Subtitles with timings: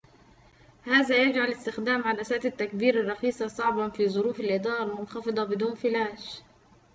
[0.85, 6.41] هذا يجعلُ استخدامَ عدساتِ التّكبيرِ الرخيصةِ صعبًا في ظروفِ الإضاءةِ المنخفضةِ بدون فلاش